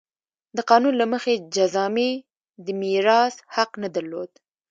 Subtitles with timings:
[0.57, 2.11] د قانون له مخې جذامي
[2.65, 4.31] د میراث حق نه درلود.